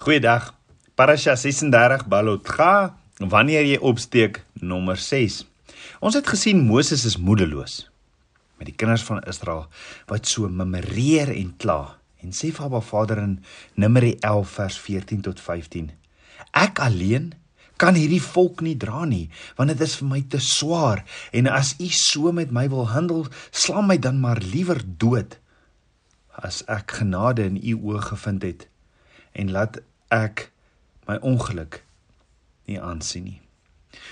[0.00, 0.54] Goeiedag.
[0.96, 5.34] Parasha 36 Balotcha, wanneer jy opsteek nommer 6.
[6.00, 7.74] Ons het gesien Moses is moedeloos
[8.56, 9.66] met die kinders van Israel
[10.08, 13.34] wat so memoreer en kla en sê vir Abba Vader in
[13.76, 15.92] Numeri 11 vers 14 tot 15:
[16.56, 17.34] Ek alleen
[17.76, 19.26] kan hierdie volk nie dra nie
[19.60, 21.04] want dit is vir my te swaar
[21.36, 25.36] en as u so met my wil handel slaan my dan maar liewer dood
[26.40, 28.68] as ek genade in u oë gevind het
[29.32, 30.50] en laat ek
[31.08, 31.80] my ongeluk
[32.70, 33.40] nie aansien nie.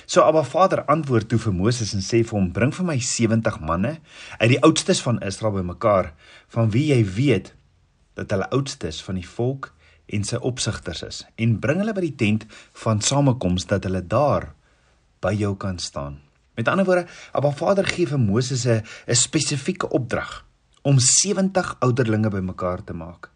[0.06, 3.60] So Abba Vader antwoord toe vir Moses en sê vir hom: "Bring vir my 70
[3.60, 3.98] manne
[4.38, 6.12] uit die oudstes van Israel bymekaar,
[6.48, 7.54] van wie jy weet
[8.18, 9.72] dat hulle oudstes van die volk
[10.08, 12.46] en sy opsigters is, en bring hulle by die tent
[12.82, 14.52] van samekoms dat hulle daar
[15.20, 16.18] by jou kan staan."
[16.58, 18.82] Met ander woorde, Abba Vader gee vir Moses 'n
[19.14, 20.44] spesifieke opdrag
[20.82, 23.30] om 70 ouderlinge bymekaar te maak.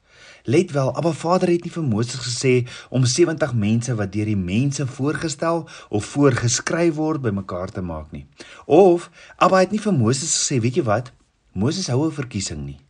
[0.44, 2.52] Let wel, Abba Vader het nie vir Moses gesê
[2.90, 8.26] om 70 mense wat deur die mense voorgestel of voorgeskryf word bymekaar te maak nie.
[8.66, 11.12] Of Abba het nie vir Moses gesê, weet jy wat?
[11.52, 12.80] Moses hou 'n verkiesing nie.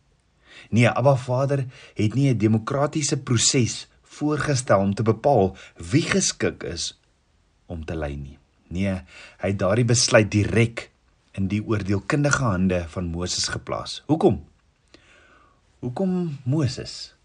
[0.69, 6.99] Nee, Abba Vader het nie 'n demokratiese proses voorgestel om te bepaal wie geskik is
[7.65, 8.37] om te lei nie.
[8.67, 9.01] Nee,
[9.37, 10.89] hy het daardie besluit direk
[11.31, 14.03] in die oordeelkundige hande van Moses geplaas.
[14.05, 14.43] Hoekom?
[15.79, 17.15] Hoekom Moses?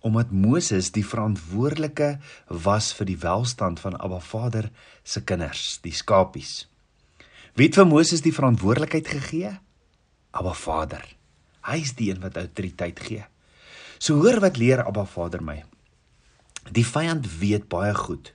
[0.00, 2.18] Omdat Moses die verantwoordelike
[2.64, 4.70] was vir die welstand van Abba Vader
[5.02, 6.68] se kinders, die skapies.
[7.58, 9.56] Wie het vir Moses die verantwoordelikheid gegee?
[10.30, 11.02] Abba Vader.
[11.66, 13.24] Hy is die een wat autoriteit gee.
[13.98, 15.64] So hoor wat leer Abba Vader my.
[16.70, 18.32] Die vyand weet baie goed.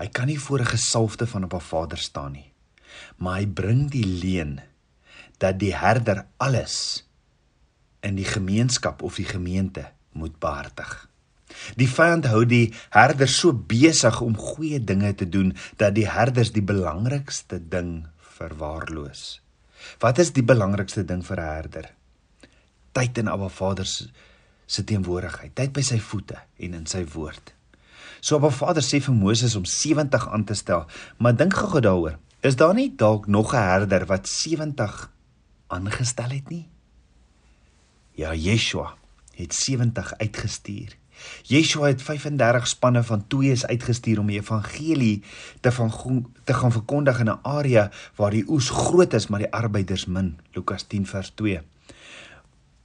[0.00, 2.52] Hy kan nie voor 'n gesalfde van Abba Vader staan nie.
[3.16, 4.60] Maar hy bring die leen
[5.38, 7.05] dat die herder alles
[8.06, 11.08] in die gemeenskap of die gemeente moet behartig.
[11.78, 16.52] Die vyand hou die herders so besig om goeie dinge te doen dat die herders
[16.54, 19.40] die belangrikste ding verwaarloos.
[20.02, 21.90] Wat is die belangrikste ding vir 'n herder?
[22.92, 23.86] Tyd in Abba Vader
[24.66, 27.54] se teenwoordigheid, tyd by sy voete en in sy woord.
[28.20, 30.86] So Abba Vader sê vir Moses om 70 aan te stel,
[31.18, 32.18] maar dink gou-gou daaroor.
[32.40, 35.10] Is daar nie dalk nog 'n herder wat 70
[35.68, 36.68] aangestel het nie?
[38.16, 38.94] Ja, Yeshua
[39.36, 40.96] het 70 uitgestuur.
[41.42, 45.22] Yeshua het 35 spanne van 2 is uitgestuur om die evangelie
[45.60, 45.92] te van
[46.44, 50.38] te gaan verkondig in 'n area waar die oes groot is maar die arbeiders min.
[50.52, 51.60] Lukas 10 vers 2.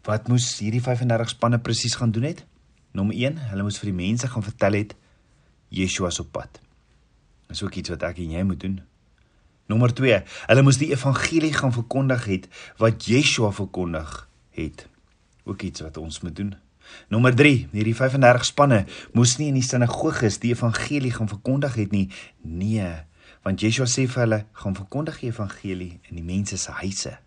[0.03, 2.45] Wat moes hierdie 35 spanne presies gaan doen het?
[2.91, 4.95] Nommer 1, hulle moes vir die mense gaan vertel het
[5.67, 6.59] Yeshua is op pad.
[7.47, 8.81] Dis ook iets wat ek en jy moet doen.
[9.65, 12.47] Nommer 2, hulle moes die evangelie gaan verkondig het
[12.77, 14.90] wat Yeshua verkondig het
[15.43, 16.55] ook iets wat ons moet doen.
[17.07, 21.91] Nommer 3, hierdie 35 spanne moes nie in die sinagoges die evangelie gaan verkondig het
[21.95, 22.07] nie.
[22.41, 22.91] Nee,
[23.45, 27.17] want Yeshua sê vir hulle, gaan verkondig die evangelie in die mense se huise.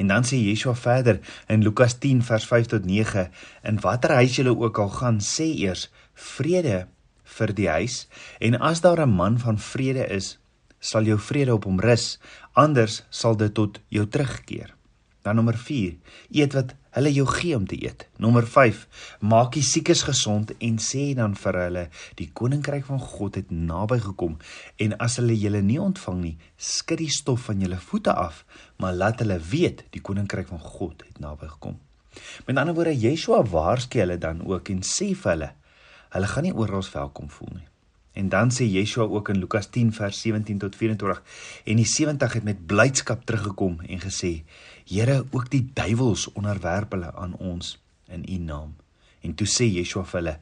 [0.00, 1.20] En dan sê Yeshua verder
[1.52, 3.28] in Lukas 10 vers 5 tot 9,
[3.70, 6.86] in watter huis julle ook al gaan, sê eers vrede
[7.36, 8.06] vir die huis
[8.40, 10.38] en as daar 'n man van vrede is,
[10.80, 12.18] sal jou vrede op hom rus,
[12.52, 14.75] anders sal dit tot jou terugkeer.
[15.26, 15.96] Dan nommer 4,
[16.38, 18.04] eet wat hulle jou gee om te eet.
[18.22, 18.84] Nommer 5:
[19.26, 21.82] Maak die siekes gesond en sê dan vir hulle
[22.20, 24.38] die koninkryk van God het naby gekom
[24.86, 28.44] en as hulle julle nie ontvang nie, skud die stof van julle voete af,
[28.78, 31.80] maar laat hulle weet die koninkryk van God het naby gekom.
[32.46, 35.54] Met ander woorde, Yeshua waarsku hulle dan ook en sê vir hulle
[36.14, 37.66] hulle gaan nie oral welkom voel nie.
[38.16, 41.22] En dan sê Yeshua ook in Lukas 10 vers 17 tot 24
[41.64, 44.30] en die 70 het met blydskap teruggekom en gesê:
[44.86, 47.76] "Here, ook die duiwels onderwerp hulle aan ons
[48.08, 48.74] in U naam."
[49.20, 50.38] En toe sê Yeshua vir hulle: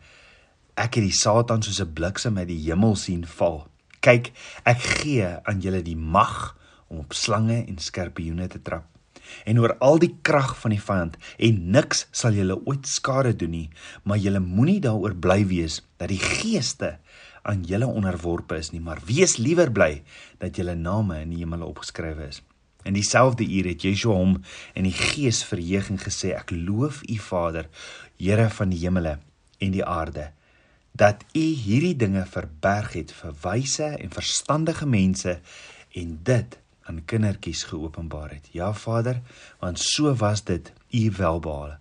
[0.75, 3.67] "Ek het die Satan soos 'n bliksem uit die hemel sien val.
[4.01, 4.33] Kyk,
[4.65, 6.57] ek gee aan julle die mag
[6.89, 8.85] om op slange en skorpioene te trap."
[9.45, 13.51] en oor al die krag van die vyand en niks sal julle ooit skade doen
[13.51, 13.71] nie
[14.03, 16.99] maar julle moenie daaroor bly wees dat die geeste
[17.45, 20.01] aan julle onderworpe is nie, maar wees liewer bly
[20.41, 22.41] dat julle name in die hemel opgeskrywe is.
[22.85, 24.35] In dieselfde uur het Yeshua hom
[24.77, 27.69] in die gees verheug en gesê: Ek loof U Vader,
[28.21, 29.19] Here van die hemele
[29.59, 30.31] en die aarde,
[30.93, 35.39] dat U hierdie dinge verberg het vir wyse en verstandige mense
[35.99, 38.53] en dit aan kindertjies geopenbaar het.
[38.53, 39.23] Ja Vader,
[39.59, 41.79] want so was dit U welbehae.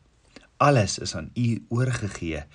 [0.58, 2.46] Alles is aan U oorgegee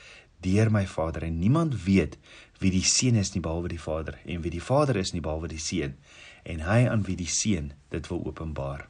[0.41, 2.17] deur my Vader en niemand weet
[2.59, 5.51] wie die seun is nie behalwe die Vader en wie die Vader is nie behalwe
[5.51, 5.97] die seun
[6.49, 8.87] en hy aan wie die seun dit wil openbaar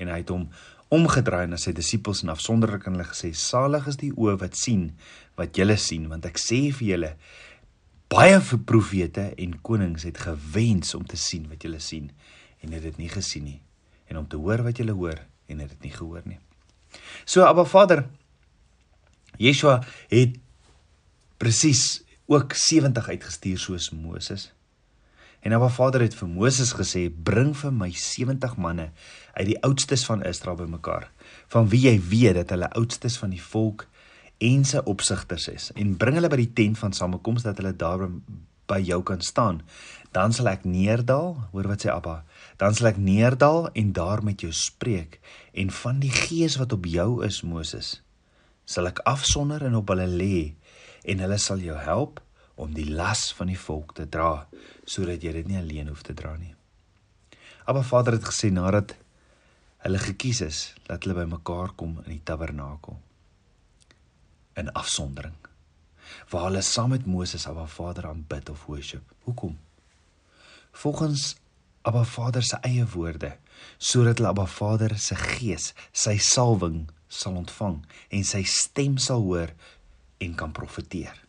[0.00, 0.48] en hy het hom
[0.94, 4.92] omgedraai na sy disippels en afsonderlik aan hulle gesê: "Salig is die oë wat sien
[5.36, 7.12] wat julle sien, want ek sê vir julle,
[8.08, 12.10] baie vir profete en konings het gewens om te sien wat julle sien
[12.62, 13.60] en het dit nie gesien nie,
[14.08, 15.18] en om te hoor wat julle hoor
[15.48, 16.38] en het dit nie gehoor nie."
[17.26, 18.06] So Abba Vader
[19.38, 20.38] Yeshua het
[21.36, 24.52] presies ook 70 uitgestuur soos Moses.
[25.46, 28.88] En Abba Vader het vir Moses gesê: "Bring vir my 70 manne
[29.32, 31.06] uit die oudstes van Israel bymekaar,
[31.54, 33.86] van wie jy weet dat hulle oudstes van die volk
[34.38, 38.08] en se opsigters is, en bring hulle by die tent van samekoms dat hulle daar
[38.66, 39.62] by jou kan staan.
[40.10, 42.24] Dan sal ek neerdal, hoor wat sê Abba,
[42.58, 45.20] dan sal ek neerdal en daar met jou spreek.
[45.54, 48.02] En van die gees wat op jou is, Moses,
[48.64, 50.54] sal ek afsonder en op hulle lê.
[51.06, 52.18] En hulle sal jou help
[52.56, 54.46] om die las van die volk te dra
[54.84, 56.54] sodat jy dit nie alleen hoef te dra nie.
[57.66, 58.94] Abba Vader het gesê nadat
[59.84, 62.96] hulle gekies is dat hulle bymekaar kom in die tabernakel
[64.56, 65.36] in afsondering
[66.30, 69.02] waar hulle saam met Moses Abba Vader aanbid of worship.
[69.26, 69.58] Hoekom?
[70.70, 71.34] Volgens
[71.82, 73.36] Abba Vader se eie woorde
[73.78, 77.82] sodat hulle Abba Vader se gees, sy salwing sal ontvang
[78.14, 79.52] en sy stem sal hoor
[80.22, 81.25] en kan profeteer.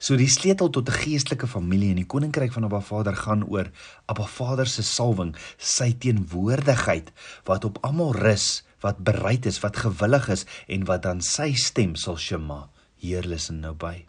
[0.00, 3.70] So die sleutel tot 'n geestelike familie in die koninkryk van Abba Vader gaan oor
[4.08, 7.12] Abba Vader se salwing, sy teenwoordigheid
[7.44, 11.96] wat op almal rus, wat bereid is, wat gewillig is en wat dan sy stem
[11.96, 12.70] sal shema.
[12.96, 14.06] Hier luister nou by.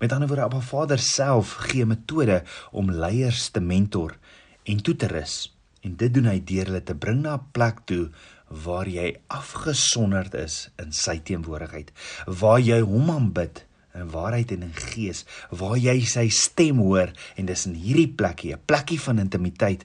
[0.00, 2.42] Met ander woorde Abba Vader self gee metode
[2.72, 4.16] om leiers te mentor
[4.64, 5.54] en toe te rus.
[5.82, 8.08] En dit doen hy deur hulle te bring na 'n plek toe
[8.48, 11.92] waar jy afgesonderd is in sy teenwoordigheid,
[12.26, 13.67] waar jy hom aanbid
[13.98, 18.54] in waarheid en in gees waar jy sy stem hoor en dis in hierdie plekkie
[18.54, 19.84] 'n plekkie van intimiteit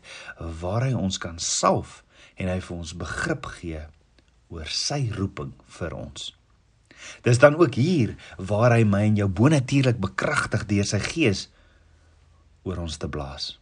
[0.61, 2.03] waar hy ons kan salf
[2.37, 3.81] en hy vir ons begrip gee
[4.49, 6.33] oor sy roeping vir ons.
[7.23, 11.49] Dis dan ook hier waar hy my en jou bonatuurlik bekragtig deur sy gees
[12.63, 13.59] oor ons te blaas.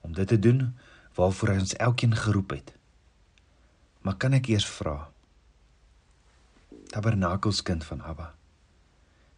[0.00, 0.74] Om dit te doen
[1.14, 2.72] waarvoor hy ons elkeen geroep het.
[4.02, 5.10] Maar kan ek eers vra?
[6.90, 8.34] Tabernakelskind van Abba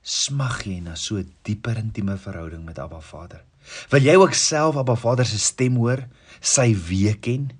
[0.07, 3.43] smag jy na so 'n dieper intieme verhouding met Abba Vader?
[3.91, 6.07] Wil jy ook self Abba Vader se stem hoor,
[6.41, 7.51] sy week ken?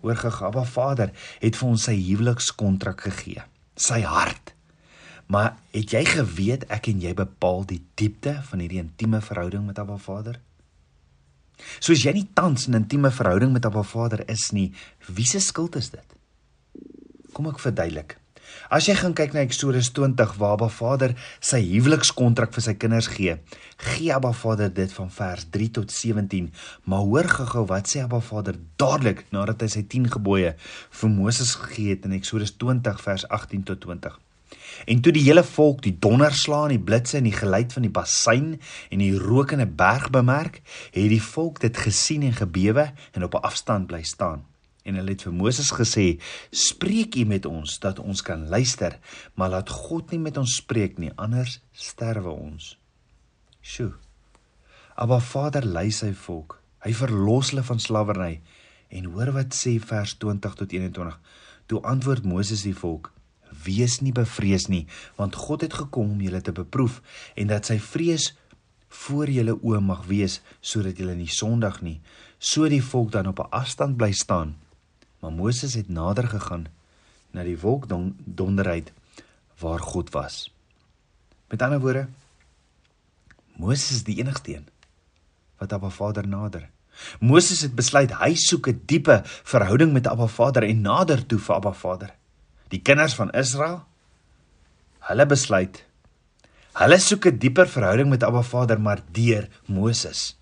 [0.00, 3.42] Hoor gega, Abba Vader het vir ons sy huwelikskontrak gegee,
[3.76, 4.54] sy hart.
[5.28, 9.78] Maar het jy geweet ek en jy bepaal die diepte van hierdie intieme verhouding met
[9.78, 10.40] Abba Vader?
[11.80, 14.72] Soos jy nie tans 'n intieme verhouding met Abba Vader is nie,
[15.08, 16.16] wie se skuld is dit?
[17.34, 18.16] Kom ek verduidelik.
[18.68, 23.08] As jy gaan kyk na Eksodus 20 waar Abba Vader sy huwelikskontrak vir sy kinders
[23.12, 23.38] gee,
[23.80, 26.50] gee Abba Vader dit van vers 3 tot 17.
[26.84, 30.54] Maar hoor gou-gou wat sê Abba Vader dadelik nadat hy sy 10 gebooie
[31.00, 34.18] vir Moses gegee het in Eksodus 20 vers 18 tot 20.
[34.88, 37.92] En toe die hele volk die donderslae en die blitse en die geluid van die
[37.92, 38.52] bassein
[38.92, 40.62] en die rokende berg bemerk,
[40.92, 44.44] het die volk dit gesien en gebewe en op 'n afstand bly staan
[44.88, 46.18] en hulle het vir Moses gesê:
[46.50, 48.98] "Spreek U met ons dat ons kan luister,
[49.34, 52.78] maar laat God nie met ons spreek nie, anders sterwe ons."
[53.60, 53.92] Sjoe.
[54.96, 56.60] Maar Vader lei sy volk.
[56.82, 58.40] Hy verlos hulle van slawerny.
[58.88, 61.20] En hoor wat sê vers 20 tot 21.
[61.66, 63.12] Toe antwoord Moses die volk:
[63.64, 64.86] "Wees nie bevrees nie,
[65.16, 67.02] want God het gekom om julle te beproef
[67.34, 68.36] en dat sy vrees
[68.88, 72.00] voor julle oë mag wees sodat julle nie sondig nie."
[72.38, 74.56] So die volk dan op 'n afstand bly staan
[75.20, 76.66] Maar Moses het nader gegaan
[77.30, 77.88] na die wolk
[78.24, 78.92] donderheid
[79.58, 80.48] waar God was.
[81.48, 82.08] Met ander woorde,
[83.58, 84.66] Moses is die enigste een
[85.58, 86.68] wat Abba Vader nader.
[87.18, 91.54] Moses het besluit hy soek 'n diepe verhouding met Abba Vader en nader toe vir
[91.54, 92.14] Abba Vader.
[92.68, 93.84] Die kinders van Israel
[94.98, 95.84] hulle besluit
[96.72, 100.37] hulle soek 'n dieper verhouding met Abba Vader maar deur Moses.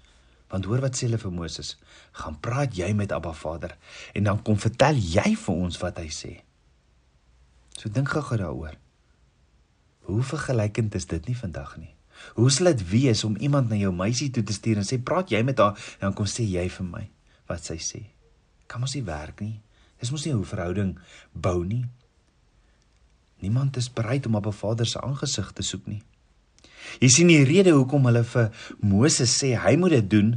[0.52, 1.74] Want hoor wat sê hulle vir Moses?
[2.12, 3.76] Gaan praat jy met Abba Vader
[4.14, 6.32] en dan kom vertel jy vir ons wat hy sê.
[7.76, 8.76] So dink gou daaroor.
[10.06, 11.92] Hoe vergelykend is dit nie vandag nie?
[12.38, 15.30] Hoe sal dit wees om iemand na jou meisie toe te stuur en sê praat
[15.34, 17.04] jy met haar en dan kom sê jy vir my
[17.50, 18.02] wat sy sê?
[18.70, 19.60] Kan mos nie werk nie.
[20.00, 20.98] Dis mos nie 'n verhouding
[21.32, 21.86] bou nie.
[23.40, 26.02] Niemand is bereid om op 'n Vader se aangesig te soek nie.
[27.00, 28.50] Jy sien die rede hoekom hulle vir
[28.80, 30.34] Moses sê hy moet dit doen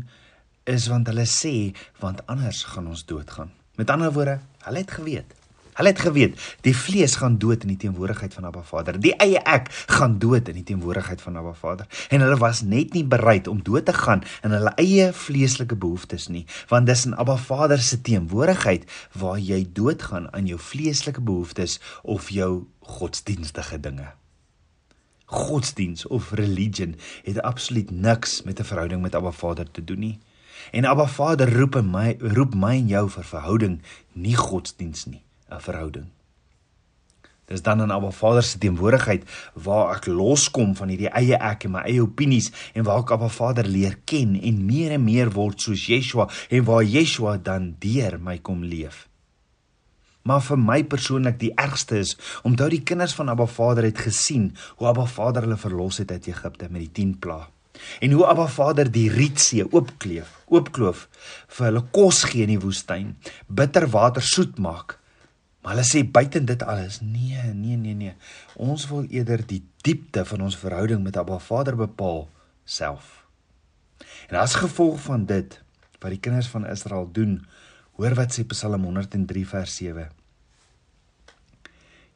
[0.69, 3.51] is want hulle sê want anders gaan ons doodgaan.
[3.79, 5.39] Met ander woorde, hulle het geweet.
[5.79, 8.97] Hulle het geweet die vlees gaan dood in die teenwoordigheid van Abba Vader.
[8.99, 11.87] Die eie ek gaan dood in die teenwoordigheid van Abba Vader.
[12.11, 16.27] En hulle was net nie bereid om dood te gaan in hulle eie vleeslike behoeftes
[16.27, 18.83] nie, want dis in Abba Vader se teenwoordigheid
[19.23, 22.65] waar jy doodgaan aan jou vleeslike behoeftes of jou
[22.99, 24.11] godsdienstige dinge.
[25.29, 30.19] Godsdiens of religion het absoluut niks met 'n verhouding met Abba Vader te doen nie.
[30.71, 33.81] En Abba Vader roep en my roep my en jou vir verhouding,
[34.13, 36.05] nie godsdiens nie, 'n verhouding.
[37.45, 41.71] Dis dan in Abba Vader se teenwoordigheid waar ek loskom van hierdie eie ek en
[41.71, 45.61] my eie opinies en waar ek Abba Vader leer ken en meer en meer word
[45.61, 49.07] soos Yeshua en waar Yeshua dan deur my kom leef.
[50.27, 54.01] Maar vir my persoonlik die ergste is om toe die kinders van Abba Vader het
[54.09, 57.47] gesien hoe Abba Vader hulle verlos het uit Egipte met die 10 plaae
[57.99, 61.05] en hoe Abba Vader die Rietsee oopkleef, oopkloof
[61.55, 63.13] vir hulle kos gee in die woestyn,
[63.47, 64.97] bitter water soet maak.
[65.63, 68.15] Maar hulle sê buiten dit alles, nee, nee, nee, nee.
[68.55, 72.27] Ons wil eerder die diepte van ons verhouding met Abba Vader bepaal
[72.63, 73.17] self.
[74.29, 75.59] En as gevolg van dit
[75.99, 77.41] wat die kinders van Israel doen,
[77.99, 80.05] hoor wat sê Psalm 103 vers 7.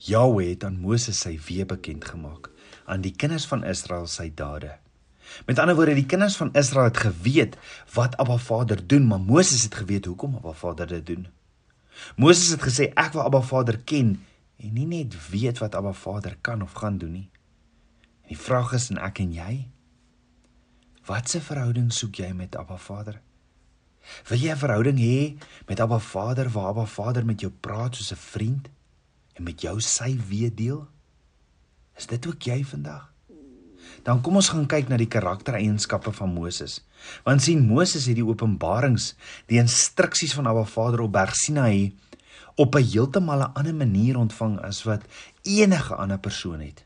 [0.08, 2.48] Jahweh het aan Moses sy weë bekend gemaak,
[2.88, 4.78] aan die kinders van Israel sy dade.
[5.48, 7.58] Met ander woorde, die kinders van Israel het geweet
[7.96, 11.28] wat Abba Vader doen, maar Moses het geweet hoekom Abba Vader dit doen.
[12.16, 14.16] Moses het gesê ek wil Abba Vader ken
[14.64, 17.28] en nie net weet wat Abba Vader kan of gaan doen nie.
[18.24, 19.52] En die vraag is en ek en jy,
[21.12, 23.20] watse verhouding soek jy met Abba Vader?
[24.28, 28.12] Wil jy 'n verhouding hê met Abba Vader waar Abba Vader met jou praat soos
[28.12, 28.70] 'n vriend
[29.34, 30.88] en met jou sy weet deel?
[31.98, 33.14] Is dit ook jy vandag?
[34.04, 36.82] Dan kom ons gaan kyk na die karaktereienskappe van Moses.
[37.24, 39.16] Want sien Moses het die openbarings,
[39.48, 41.94] die instruksies van Abba Vader op Berg Sinaï
[42.56, 45.02] op 'n heeltemal 'n ander manier ontvang as wat
[45.42, 46.86] enige ander persoon het.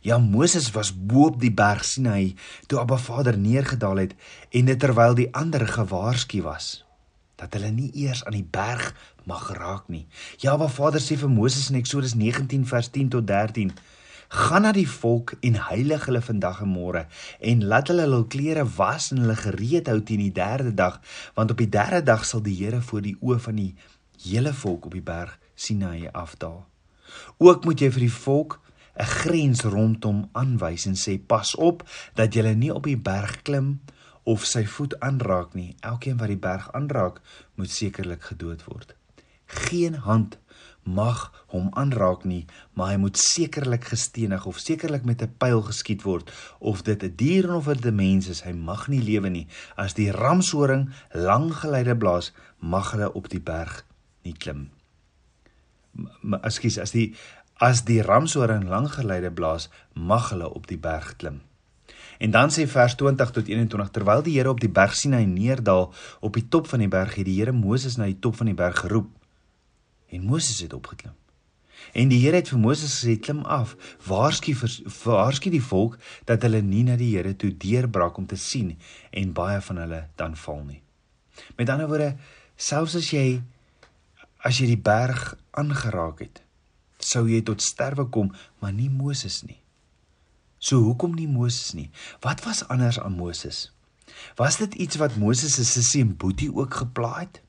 [0.00, 2.34] Ja Moses was bo op die berg Sinaï
[2.66, 4.14] toe Abba Vader neergedaal het
[4.50, 6.84] en dit terwyl die ander gewaarsku was
[7.38, 8.94] dat hulle nie eers aan die berg
[9.24, 10.06] mag raak nie.
[10.42, 13.72] Ja Abba Vader sê vir Moses in Eksodus 19 vers 10 tot 13
[14.28, 17.06] gaan na die volk en heilig hulle vandag en môre
[17.40, 20.98] en laat hulle hul klere was en hulle gereed hou teen die derde dag
[21.38, 23.72] want op die derde dag sal die Here voor die oë van die
[24.24, 26.66] hele volk op die berg Sinaï afdaal.
[27.38, 28.58] Ook moet jy vir die volk
[28.98, 33.80] 'n grens rondom aanwys en sê pas op dat jy nie op die berg klim
[34.28, 35.76] of sy voet aanraak nie.
[35.80, 37.20] Elkeen wat die berg aanraak,
[37.54, 38.94] moet sekerlik gedood word.
[39.46, 40.36] Geen hand
[40.88, 46.02] mag hom aanraak nie, maar hy moet sekerlik gestenig of sekerlik met 'n pyl geskiet
[46.02, 49.46] word of dit 'n dier of 'n mens is, hy mag nie lewe nie.
[49.76, 53.84] As die ramshoring lang geleide blaas, mag hulle op die berg
[54.24, 54.70] nie klim.
[56.42, 57.14] Ekskuus, as die
[57.58, 61.40] as die ramshoring lang geleide blaas, mag hulle op die berg klim.
[62.18, 65.22] En dan sê vers 20 tot 21 terwyl die Here op die berg sien hy
[65.26, 68.50] neerdal op die top van die berg het die Here Moses na die top van
[68.50, 69.10] die berg geroep
[70.08, 71.14] en Moses het opgeklim.
[71.94, 74.74] En die Here het vir Moses gesê klim af, waarsku vir
[75.04, 78.74] waarsku die volk dat hulle nie na die Here toe deurbrak om te sien
[79.10, 80.82] en baie van hulle dan val nie.
[81.56, 82.16] Met ander woorde,
[82.56, 83.40] selfs as jy
[84.42, 86.42] as jy die berg aangeraak het,
[86.98, 89.60] sou jy tot sterwe kom, maar nie Moses nie.
[90.58, 91.90] So hoekom nie Moses nie?
[92.24, 93.68] Wat was anders aan Moses?
[94.38, 97.42] Was dit iets wat Moses se sussie en boetie ook geplaai het?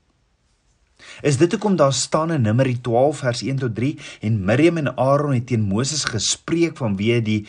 [1.24, 3.94] Is dit hoekom daar staan in Numeri 12 vers 1 tot 3
[4.28, 7.40] en Miriam en Aaron het teen Moses gespreek vanweë die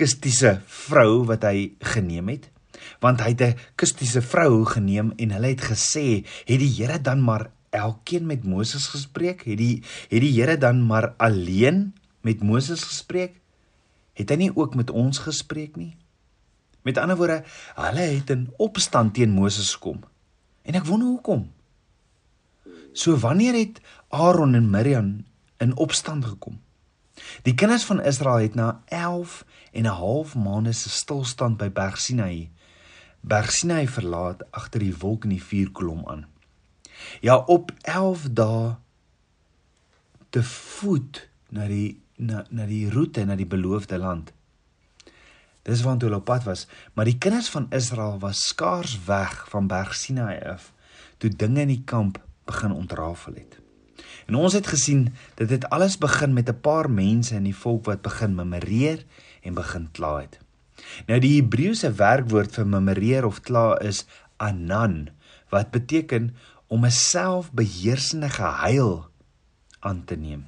[0.00, 2.48] kustiese vrou wat hy geneem het?
[3.04, 7.20] Want hy het 'n kustiese vrou geneem en hulle het gesê, het die Here dan
[7.20, 9.44] maar elkeen met Moses gespreek?
[9.44, 13.40] Het die het die Here dan maar alleen met Moses gespreek?
[14.12, 15.96] Het hy nie ook met ons gespreek nie?
[16.82, 17.42] Met ander woorde,
[17.76, 20.00] hulle het in opstand teen Moses gekom.
[20.62, 21.50] En ek wonder hoekom?
[22.92, 25.24] So wanneer het Aaron en Miriam
[25.60, 26.60] in opstand gekom?
[27.44, 32.00] Die kinders van Israel het na 11 en 'n half maande se stilstand by Berg
[32.00, 32.50] Sinai
[33.20, 36.22] Berg Sinai verlaat agter die wolk en die vuurkolom aan.
[37.20, 38.74] Ja, op 11 dae
[40.30, 44.32] te voet na die na na die roete na die beloofde land.
[45.62, 49.66] Dis waar hulle op pad was, maar die kinders van Israel was skaars weg van
[49.66, 50.72] Berg Sinai af
[51.20, 53.58] toe dinge in die kamp begin ontrafel het.
[54.26, 57.84] En ons het gesien dat dit alles begin met 'n paar mense in die volk
[57.84, 59.04] wat begin memoreer
[59.42, 60.38] en begin kla het.
[61.06, 65.08] Nou die Hebreëse werkwoord vir memoreer of kla is anan
[65.48, 66.34] wat beteken
[66.70, 69.10] om 'n selfbeheersende gehuil
[69.80, 70.46] aan te neem.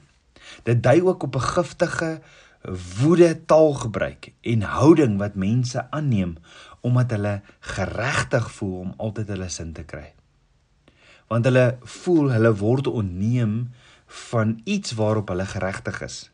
[0.63, 2.21] Dit dui ook op 'n giftige
[2.99, 6.37] woede taalgebruik en houding wat mense aanneem
[6.81, 10.15] omdat hulle geregtig voel om altyd hulle sin te kry.
[11.27, 13.71] Want hulle voel hulle word onneem
[14.07, 16.31] van iets waarop hulle geregtig is.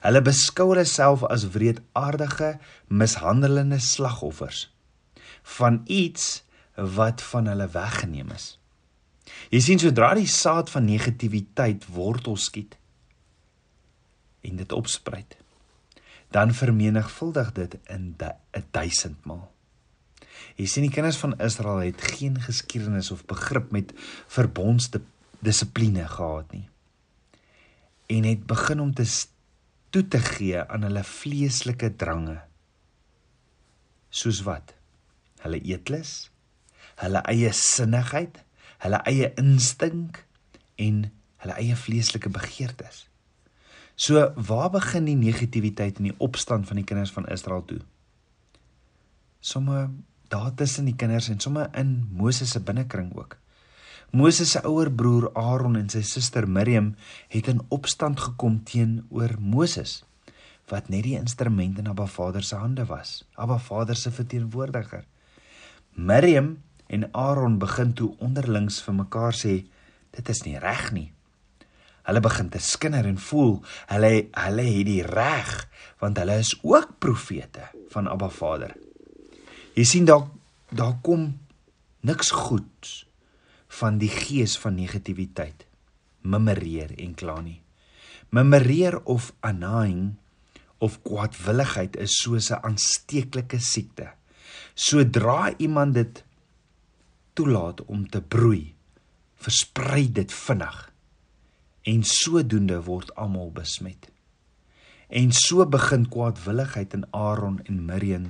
[0.00, 4.74] Hulle beskou hulle self as wreedaardige, mishandelende slagoffers
[5.42, 6.44] van iets
[6.74, 8.59] wat van hulle weggeneem is.
[9.50, 12.76] Jy sien sodra die saad van negativiteit wortel skiet
[14.40, 15.36] en dit opspruit,
[16.32, 19.50] dan vermenigvuldig dit in 'n duisendmaal.
[20.56, 23.92] Jy sien die kinders van Israel het geen geskiedenis of begrip met
[24.26, 26.68] verbondsdissipline gehad nie.
[28.06, 29.06] En het begin om te
[29.90, 32.40] toe te gee aan hulle vleeslike drange.
[34.10, 34.74] Soos wat?
[35.42, 36.30] Hulle eetlus,
[37.02, 38.42] hulle eie sinnigheid,
[38.84, 40.24] hulle eie instink
[40.80, 41.04] en
[41.44, 43.06] hulle eie vleeslike begeertes.
[44.00, 47.80] So waar begin die negativiteit en die opstand van die kinders van Israel toe?
[49.40, 49.90] Somme
[50.32, 53.36] daar tussen die kinders en somme in Moses se binnekring ook.
[54.10, 56.94] Moses se ouer broer Aaron en sy suster Miriam
[57.30, 60.00] het in opstand gekom teenoor Moses
[60.70, 63.24] wat net die instrument in Abba Vader se hande was.
[63.34, 65.04] Abba Vader se verteenwoordiger.
[65.94, 66.56] Miriam
[66.90, 69.54] en Aaron begin toe onderlings vir mekaar sê
[70.16, 71.08] dit is nie reg nie.
[72.08, 73.60] Hulle begin te skinder en voel
[73.92, 75.52] hulle hulle het die reg
[76.02, 78.74] want hulle is ook profete van Abba Vader.
[79.76, 80.26] Jy sien daar
[80.70, 81.32] daar kom
[82.06, 83.04] niks goeds
[83.80, 85.66] van die gees van negativiteit,
[86.22, 87.60] mimmereer en kla nie.
[88.34, 90.16] Mimmereer of annoying
[90.78, 94.10] of kwaadwilligheid is soos 'n aansteeklike siekte.
[94.74, 96.24] Sodra iemand dit
[97.40, 98.74] toelaat om te broei,
[99.40, 100.80] versprei dit vinnig
[101.88, 104.10] en sodoende word almal besmet.
[105.08, 108.26] En so begin kwaadwilligheid in Aaron en Miriam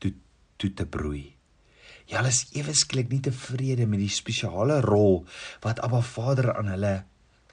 [0.00, 0.14] toe
[0.56, 1.26] toe te broei.
[2.10, 5.20] Hulle is ewe skielik nie tevrede met die spesiale rol
[5.66, 6.94] wat Abba Vader aan hulle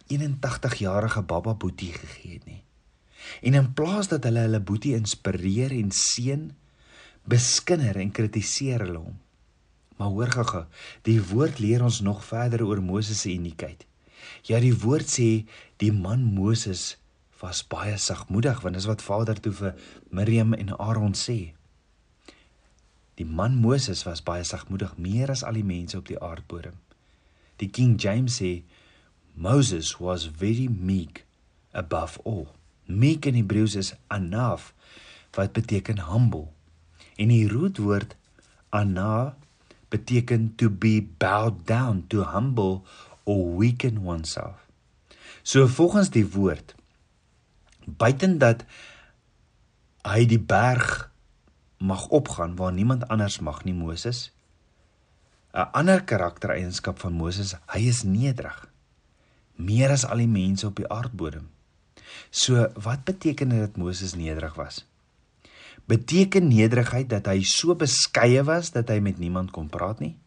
[0.08, 2.64] 81-jarige Baba Boetie gegee het nie.
[3.44, 6.48] En in plaas dat hulle hulle Boetie inspireer en seën,
[7.28, 9.24] beskinder en kritiseer hulle hom.
[9.98, 10.64] Maar hoor gaga,
[11.08, 13.86] die woord leer ons nog verder oor Moses se uniekheid.
[14.46, 15.46] Ja, die woord sê
[15.82, 16.98] die man Moses
[17.42, 19.78] was baie sagmoedig, want dis wat Vader toe vir
[20.10, 21.54] Miriam en Aaron sê.
[23.18, 26.78] Die man Moses was baie sagmoedig, meer as al die mense op die aardbodem.
[27.58, 28.62] Die King James sê
[29.34, 31.26] Moses was very meek
[31.74, 32.48] above all.
[32.86, 34.74] Meek in Hebreëus is anaf
[35.38, 36.48] wat beteken humble.
[37.18, 38.16] En die rootwoord
[38.70, 39.36] ana
[39.90, 42.84] beteken to be bowed down, to humble
[43.24, 44.68] or weaken oneself.
[45.42, 46.76] So volgens die woord
[47.88, 48.66] buiten dat
[50.04, 51.08] hy die berg
[51.78, 54.32] mag opgaan waar niemand anders mag nie Moses.
[55.54, 58.68] 'n Ander karaktereienskap van Moses, hy is nederig.
[59.56, 61.50] Meer as al die mense op die aardbodem.
[62.30, 64.86] So, wat beteken dit dat Moses nederig was?
[65.88, 70.18] Beteken nederigheid dat hy so beskeie was dat hy met niemand kon praat nie?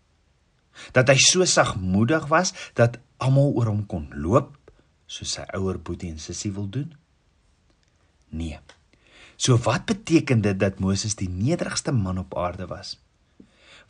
[0.97, 4.57] Dat hy so sagmoedig was dat almal oor hom kon loop
[5.11, 6.95] soos sy ouer boetie en sussie wil doen?
[8.31, 8.61] Nee.
[9.41, 12.97] So wat beteken dit dat Moses die nederigste man op aarde was?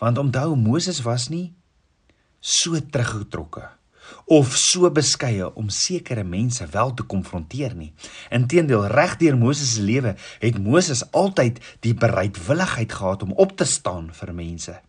[0.00, 1.52] Want onthou Moses was nie
[2.40, 3.68] so teruggetrokke
[4.26, 7.92] of so beskeie om sekere mense wel te konfronteer nie.
[8.30, 14.10] Inteendeel, regdeur Moses se lewe het Moses altyd die bereidwilligheid gehad om op te staan
[14.12, 14.80] vir mense.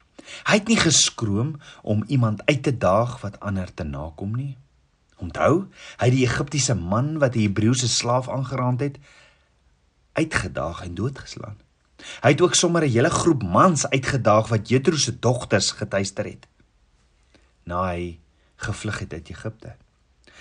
[0.48, 4.58] Hy het nie geskroom om iemand uit te daag wat ander te nakom nie.
[5.22, 5.68] Onthou,
[6.02, 8.98] hy het die Egiptiese man wat 'n Hebreëse slaaf aangeraand het,
[10.14, 11.58] uitgedaag en doodgeslaan.
[12.22, 16.48] Hy het ook sommer 'n hele groep mans uitgedaag wat Jethro se dogters getuister het.
[17.64, 18.20] Na hy
[18.62, 19.76] gevlug het uit Egipte.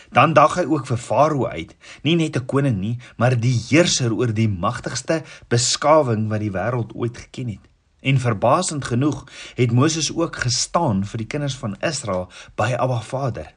[0.08, 4.12] Dan dag hy ook vir Farao uit, nie net 'n koning nie, maar die heerser
[4.12, 7.64] oor die magtigste beskawing wat die wêreld ooit geken het.
[8.00, 13.54] En verbasend genoeg het Moses ook gestaan vir die kinders van Israel by Abba Vader.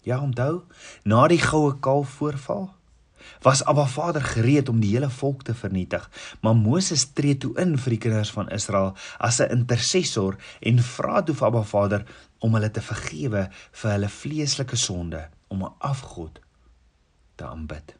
[0.00, 0.62] Ja, onthou,
[1.04, 2.70] na die goue kalf voorval,
[3.42, 7.76] was Abba Vader gereed om die hele volk te vernietig, maar Moses tree toe in
[7.78, 12.06] vir die kinders van Israel as 'n intercessor en vra toe vir Abba Vader
[12.40, 13.46] om hulle te vergewe
[13.82, 16.40] vir hulle vleeslike sonde om 'n afgod
[17.36, 17.96] te aanbid.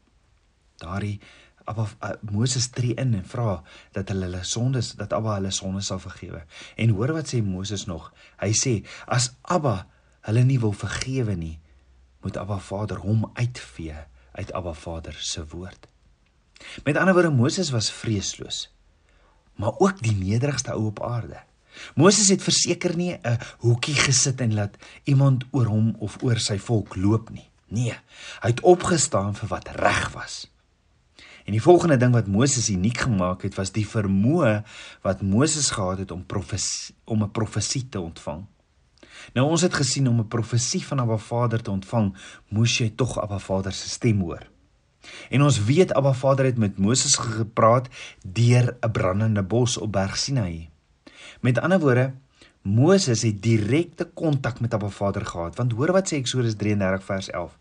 [0.80, 1.20] Daardie
[1.64, 3.62] Abba uh, Moses tree in en vra
[3.94, 6.42] dat hulle hulle sondes dat Abba hulle sondes sal vergewe.
[6.76, 8.10] En hoor wat sê Moses nog?
[8.40, 8.74] Hy sê
[9.06, 9.86] as Abba
[10.28, 11.60] hulle nie wil vergewe nie,
[12.24, 13.96] moet Abba Vader hom uitvee
[14.32, 15.86] uit Abba Vader se woord.
[16.84, 18.68] Met ander woorde Moses was vreesloos,
[19.56, 21.40] maar ook die nederigste ou op aarde.
[21.94, 26.58] Moses het verseker nie 'n hoekie gesit en laat iemand oor hom of oor sy
[26.58, 27.48] volk loop nie.
[27.68, 27.94] Nee,
[28.42, 30.50] hy het opgestaan vir wat reg was.
[31.44, 34.62] En die volgende ding wat Moses uniek gemaak het, was die vermoë
[35.02, 38.46] wat Moses gehad het om profesie om 'n profesie te ontvang.
[39.34, 42.16] Nou ons het gesien om 'n profesie van Abba Vader te ontvang,
[42.48, 44.46] moes jy tog Abba Vader se stem hoor.
[45.30, 47.88] En ons weet Abba Vader het met Moses gepraat
[48.22, 50.69] deur 'n brandende bos op Berg Sinaï.
[51.40, 52.12] Met ander woorde,
[52.62, 57.30] Moses het direkte kontak met Abba Vader gehad, want hoor wat sê Eksodus 33 vers
[57.30, 57.54] 11.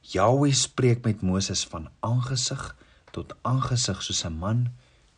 [0.00, 2.62] Jahweh spreek met Moses van aangesig
[3.10, 4.60] tot aangesig soos 'n man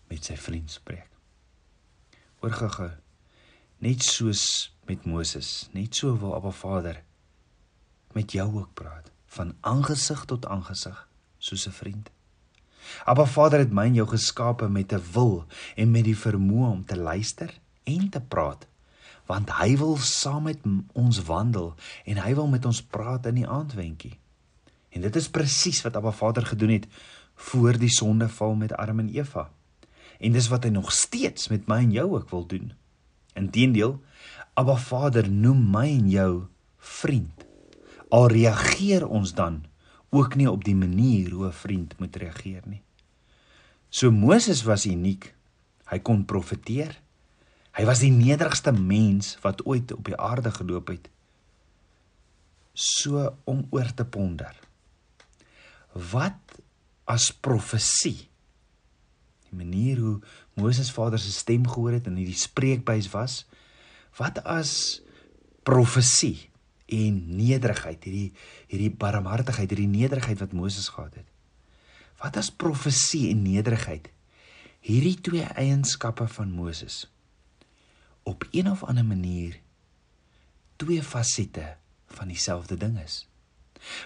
[0.09, 1.09] met sy vriend spreek.
[2.41, 2.91] Hoor gou-gou.
[3.79, 7.03] Net soos met Moses, net so wil Abba Vader
[8.13, 12.11] met jou ook praat, van aangesig tot aangesig soos 'n vriend.
[13.05, 16.85] Abba Vader het my en jou geskape met 'n wil en met die vermoë om
[16.85, 18.67] te luister en te praat,
[19.29, 20.65] want hy wil saam met
[20.97, 21.75] ons wandel
[22.09, 24.17] en hy wil met ons praat in die aandwentjie.
[24.95, 26.87] En dit is presies wat Abba Vader gedoen het
[27.49, 29.49] voor die sondeval met Adam en Eva.
[30.19, 32.73] En dis wat hy nog steeds met my en jou ook wil doen.
[33.39, 33.99] Inteendeel,
[34.59, 36.33] Abba Vader noem my en jou
[36.79, 37.45] vriend.
[38.09, 39.63] Al reageer ons dan
[40.11, 42.83] ook nie op die manier hoe 'n vriend moet reageer nie.
[43.91, 45.35] So Moses was uniek.
[45.85, 47.01] Hy kon profeteer.
[47.79, 51.05] Hy was die nederigste mens wat ooit op die aarde geloop het.
[52.75, 54.57] So om oor te ponder.
[55.95, 56.59] Wat
[57.07, 58.27] as profesie.
[59.49, 60.17] Die manier hoe
[60.59, 63.45] Moses Vader se stem gehoor het in hierdie spreekbuis was,
[64.19, 64.73] wat as
[65.63, 66.49] profesie
[66.91, 68.33] en nederigheid, hierdie
[68.69, 71.29] hierdie barmhartigheid, hierdie nederigheid wat Moses gehad het.
[72.19, 74.11] Wat as profesie en nederigheid
[74.83, 77.05] hierdie twee eienskappe van Moses
[78.29, 79.57] op een of ander manier
[80.77, 83.25] twee fasette van dieselfde ding is.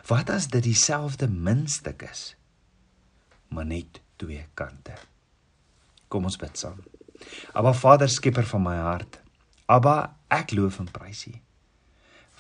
[0.07, 2.33] Wat as dit dieselfde muntstuk is?
[3.53, 4.97] maar net twee kante.
[6.09, 6.81] Kom ons bid saam.
[7.57, 9.21] Aba Vader, skepper van my hart.
[9.71, 9.97] Aba,
[10.33, 11.35] ek loof en prys U.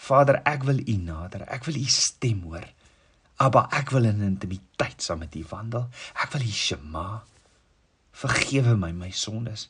[0.08, 1.44] Vader, ek wil U nader.
[1.52, 2.66] Ek wil U stem hoor.
[3.42, 5.86] Aba, ek wil in intimiteit saam met U wandel.
[6.24, 7.06] Ek wil U shema.
[8.22, 9.68] Vergewe my my sondes.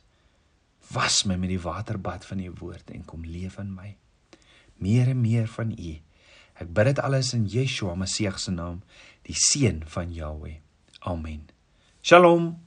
[0.92, 3.94] Was my met die waterbad van U woord en kom leef in my.
[4.82, 5.92] Meer en meer van U.
[6.60, 8.82] Ek bid dit alles in Yeshua Messie se naam,
[9.26, 10.58] die seun van Jahweh.
[11.00, 11.48] Amen.
[12.02, 12.58] Shalom.